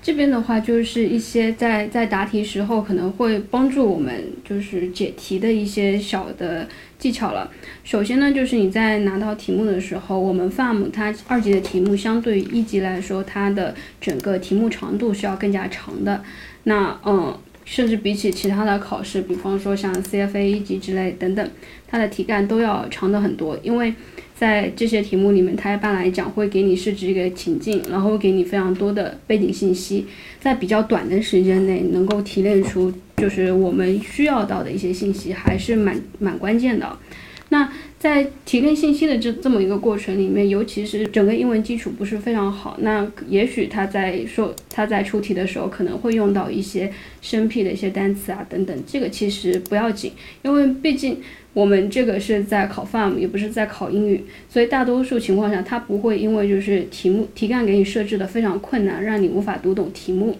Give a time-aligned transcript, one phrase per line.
[0.00, 6.66] 这边的话就是一些在在答题时候可能会帮助我们就是解题的一些小的
[6.98, 7.50] 技巧了。
[7.84, 16.22] 首先呢，就是你在拿到题目的时候，我们 FAM 它二级的题目相对于一级来说，它的整个题目长度是要更加长的。
[16.64, 17.36] 那嗯，
[17.68, 21.50] 甚至比起其他的考试，比方说像 CFA 一级之类等等，
[21.86, 23.92] 它的题干都要长的很多，因为。
[24.38, 30.06] 在这些题目里面，它一般来讲会给你设置一个情境，然后给你非常多的背景信息，
[30.38, 36.96] 在比较短的时间内能够提炼出就是我们需要到的一些信息，还是蛮蛮关键的。
[37.48, 37.68] 那
[37.98, 46.90] 在提炼信息的这这么一个过程里面，尤其是整个英文基础不是非常好，那也许他在说他在出题的时候可能会用到一些
[47.20, 50.12] 生僻的一些单词啊等等，这个其实不要紧，
[50.42, 51.18] 因为毕竟。
[51.54, 60.36] 我们这个是在考 FAM，也不是在考英语，所以大多数情况下，它不会因为就是题目题干给你设置的非常困难，让你无法读懂题目。